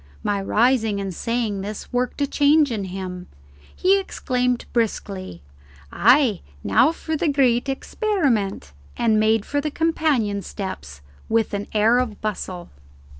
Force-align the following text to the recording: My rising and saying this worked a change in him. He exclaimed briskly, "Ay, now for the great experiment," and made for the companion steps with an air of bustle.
My 0.23 0.41
rising 0.41 0.99
and 0.99 1.13
saying 1.13 1.61
this 1.61 1.93
worked 1.93 2.21
a 2.21 2.25
change 2.25 2.71
in 2.71 2.85
him. 2.85 3.27
He 3.75 3.99
exclaimed 3.99 4.65
briskly, 4.73 5.43
"Ay, 5.91 6.41
now 6.63 6.91
for 6.91 7.15
the 7.15 7.27
great 7.27 7.69
experiment," 7.69 8.71
and 8.97 9.19
made 9.19 9.45
for 9.45 9.61
the 9.61 9.69
companion 9.69 10.41
steps 10.41 11.01
with 11.29 11.53
an 11.53 11.67
air 11.71 11.99
of 11.99 12.19
bustle. 12.19 12.71